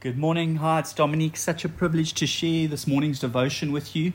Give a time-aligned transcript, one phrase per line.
[0.00, 0.54] Good morning.
[0.58, 1.36] Hi, it's Dominique.
[1.36, 4.12] Such a privilege to share this morning's devotion with you.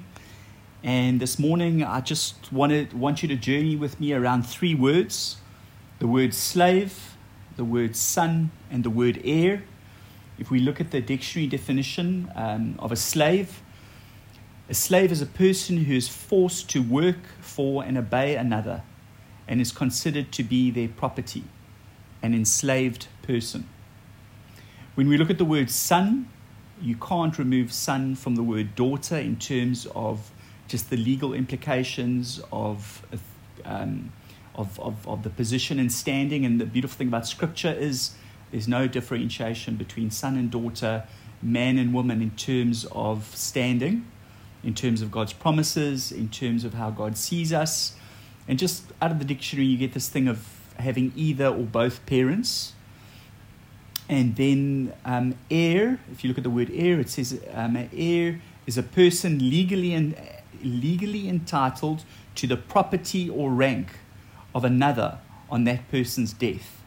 [0.81, 5.39] And this morning, I just wanted, want you to journey with me around three words
[5.99, 7.17] the word slave,
[7.57, 9.65] the word son, and the word heir.
[10.39, 13.61] If we look at the dictionary definition um, of a slave,
[14.69, 18.83] a slave is a person who is forced to work for and obey another
[19.49, 21.43] and is considered to be their property,
[22.21, 23.67] an enslaved person.
[24.95, 26.29] When we look at the word son,
[26.79, 30.31] you can't remove son from the word daughter in terms of
[30.67, 33.03] just the legal implications of,
[33.65, 34.11] um,
[34.53, 36.45] of, of, of, the position and standing.
[36.45, 38.11] And the beautiful thing about scripture is
[38.51, 41.05] there's no differentiation between son and daughter,
[41.41, 44.05] man and woman in terms of standing,
[44.63, 47.95] in terms of God's promises, in terms of how God sees us.
[48.47, 52.05] And just out of the dictionary, you get this thing of having either or both
[52.05, 52.73] parents.
[54.09, 58.41] And then um, heir, if you look at the word heir, it says um, heir
[58.65, 60.15] is a person legally and
[60.61, 62.03] legally entitled
[62.35, 63.97] to the property or rank
[64.53, 66.81] of another on that person's death.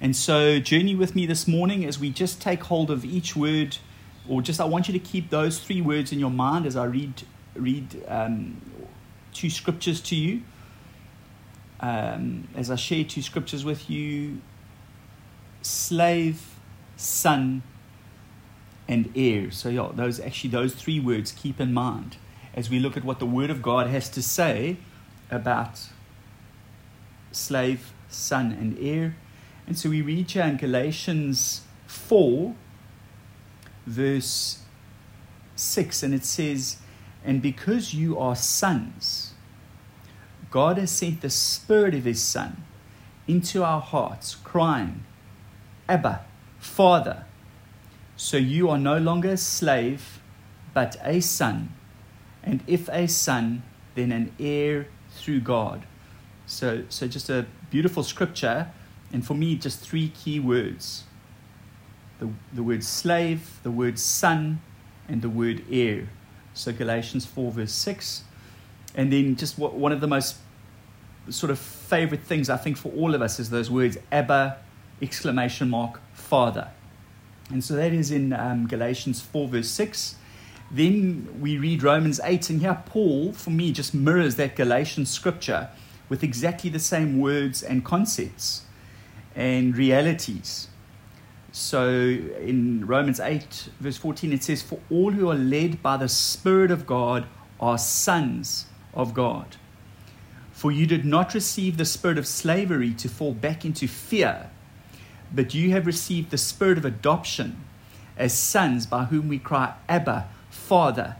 [0.00, 3.76] And so, journey with me this morning as we just take hold of each word,
[4.28, 6.84] or just I want you to keep those three words in your mind as I
[6.84, 7.22] read
[7.54, 8.60] read um,
[9.32, 10.42] two scriptures to you.
[11.80, 14.40] Um, as I share two scriptures with you,
[15.62, 16.50] slave
[17.00, 17.62] son,
[18.86, 19.50] and heir.
[19.50, 22.16] So, yeah, those actually those three words keep in mind
[22.54, 24.76] as we look at what the Word of God has to say
[25.30, 25.80] about
[27.32, 29.16] slave, son, and heir.
[29.66, 32.54] And so we read here in Galatians 4,
[33.86, 34.62] verse
[35.54, 36.78] 6, and it says,
[37.24, 39.34] And because you are sons,
[40.50, 42.64] God has sent the Spirit of His Son
[43.28, 45.04] into our hearts, crying,
[45.90, 46.24] Abba,
[46.60, 47.24] Father.
[48.16, 50.20] So you are no longer a slave,
[50.72, 51.74] but a son.
[52.44, 53.64] And if a son,
[53.96, 55.84] then an heir through God.
[56.46, 58.70] So, so just a beautiful scripture.
[59.12, 61.04] And for me, just three key words
[62.20, 64.60] the, the word slave, the word son,
[65.08, 66.08] and the word heir.
[66.54, 68.24] So Galatians 4, verse 6.
[68.94, 70.36] And then just one of the most
[71.30, 74.58] sort of favorite things I think for all of us is those words Abba,
[75.02, 76.68] exclamation mark, Father.
[77.50, 80.14] And so that is in um, Galatians 4, verse 6.
[80.70, 85.68] Then we read Romans 8, and here Paul, for me, just mirrors that Galatian scripture
[86.08, 88.62] with exactly the same words and concepts
[89.34, 90.68] and realities.
[91.52, 96.08] So in Romans 8, verse 14, it says, For all who are led by the
[96.08, 97.26] Spirit of God
[97.58, 99.56] are sons of God.
[100.52, 104.49] For you did not receive the spirit of slavery to fall back into fear
[105.32, 107.64] but you have received the spirit of adoption
[108.16, 111.16] as sons by whom we cry, Abba, Father.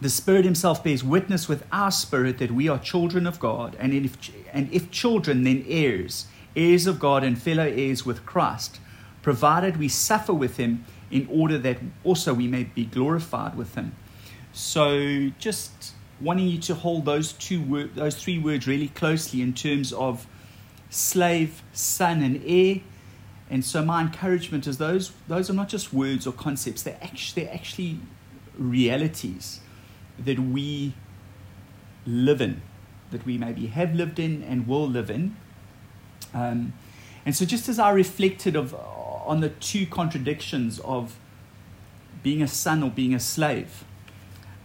[0.00, 3.94] The Spirit Himself bears witness with our spirit that we are children of God, and
[3.94, 4.16] if,
[4.52, 8.78] and if children, then heirs, heirs of God and fellow heirs with Christ,
[9.22, 13.94] provided we suffer with Him in order that also we may be glorified with Him.
[14.52, 19.52] So, just wanting you to hold those two wor- those three words really closely in
[19.52, 20.26] terms of
[20.96, 22.80] slave, son, and heir.
[23.48, 27.44] And so my encouragement is those those are not just words or concepts, they're actually,
[27.44, 28.00] they're actually
[28.58, 29.60] realities
[30.18, 30.94] that we
[32.06, 32.62] live in,
[33.10, 35.36] that we maybe have lived in and will live in.
[36.34, 36.72] Um,
[37.24, 41.16] and so just as I reflected of on the two contradictions of
[42.22, 43.84] being a son or being a slave,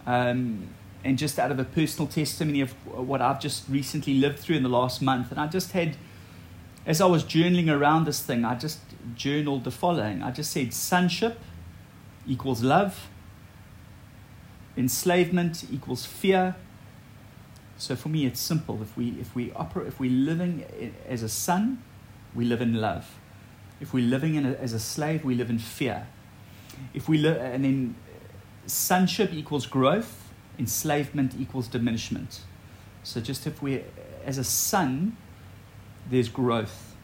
[0.06, 0.68] um,
[1.04, 4.62] and just out of a personal testimony of what I've just recently lived through in
[4.62, 5.96] the last month, and I just had
[6.84, 8.80] as I was journaling around this thing, I just
[9.14, 10.22] journaled the following.
[10.22, 11.38] I just said sonship
[12.26, 13.08] equals love,
[14.76, 16.56] enslavement equals fear.
[17.76, 18.80] So for me, it's simple.
[18.82, 20.64] If we if we operate, if we're living
[21.08, 21.82] as a son,
[22.34, 23.18] we live in love.
[23.80, 26.06] If we're living a, as a slave, we live in fear.
[26.94, 27.96] If we and then
[28.66, 32.42] sonship equals growth, enslavement equals diminishment.
[33.02, 33.82] So just if we,
[34.24, 35.16] as a son,
[36.10, 36.94] there's growth.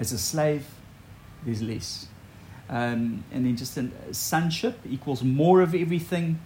[0.00, 0.66] As a slave,
[1.44, 2.06] there's less.
[2.68, 6.40] Um, and then just in, sonship equals more of everything,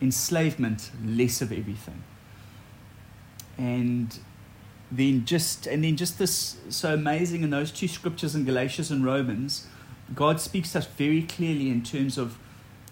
[0.00, 2.02] enslavement, less of everything.
[3.58, 4.18] And
[4.90, 9.04] then just and then just this so amazing in those two scriptures in Galatians and
[9.04, 9.66] Romans,
[10.14, 12.38] God speaks to us very clearly in terms of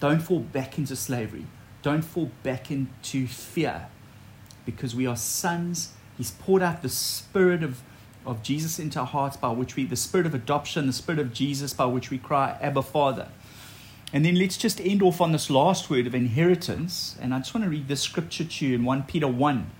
[0.01, 1.47] don't fall back into slavery.
[1.83, 3.87] Don't fall back into fear.
[4.67, 5.93] Because we are sons.
[6.17, 7.83] He's poured out the spirit of
[8.27, 11.33] of Jesus into our hearts by which we, the spirit of adoption, the spirit of
[11.33, 13.29] Jesus by which we cry, Abba, Father.
[14.13, 17.17] And then let's just end off on this last word of inheritance.
[17.21, 19.71] And I just want to read this scripture to you in 1 Peter 1,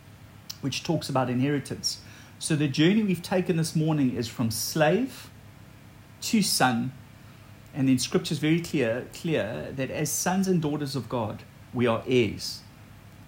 [0.61, 2.01] which talks about inheritance.
[2.39, 5.31] So the journey we've taken this morning is from slave
[6.23, 6.93] to son.
[7.73, 11.43] And then scripture is very clear, clear that as sons and daughters of God,
[11.73, 12.61] we are heirs,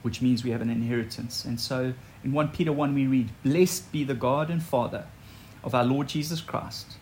[0.03, 1.45] which means we have an inheritance.
[1.45, 1.95] And so
[2.26, 5.06] in 1 Peter 1, we read, Blessed be the God and Father
[5.62, 6.96] of our Lord Jesus Christ.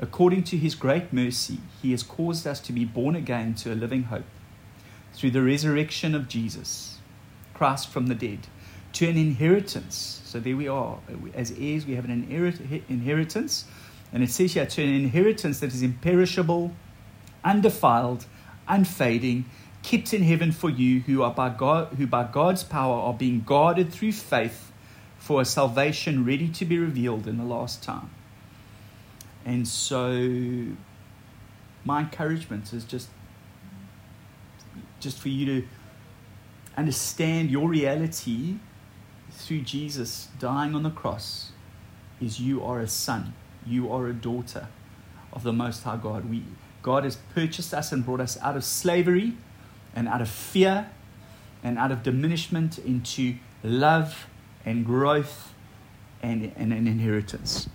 [0.00, 3.76] According to his great mercy, he has caused us to be born again to a
[3.76, 4.24] living hope
[5.12, 7.00] through the resurrection of Jesus,
[7.52, 8.46] Christ from the dead,
[8.94, 10.22] to an inheritance.
[10.24, 11.00] So there we are.
[11.34, 12.26] As heirs, we have an
[12.88, 13.66] inheritance.
[14.10, 16.72] And it says here, to an inheritance that is imperishable,
[17.44, 18.24] undefiled,
[18.66, 19.44] unfading,
[19.82, 23.40] kept in heaven for you who are by God who by God's power are being
[23.40, 24.72] guarded through faith
[25.18, 28.10] for a salvation ready to be revealed in the last time.
[29.44, 30.66] And so
[31.84, 33.08] my encouragement is just
[35.00, 35.68] just for you to
[36.76, 38.56] understand your reality
[39.30, 41.50] through Jesus dying on the cross
[42.20, 43.34] is you are a son,
[43.66, 44.68] you are a daughter
[45.32, 46.30] of the most high God.
[46.30, 46.44] We
[46.82, 49.34] God has purchased us and brought us out of slavery
[49.94, 50.90] and out of fear
[51.62, 54.26] and out of diminishment into love
[54.64, 55.52] and growth
[56.22, 57.68] and, and an inheritance.